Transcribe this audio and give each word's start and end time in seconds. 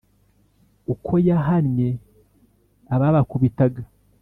uko 0.93 1.13
yahannye 1.27 1.89
ababakubitaga? 2.93 3.81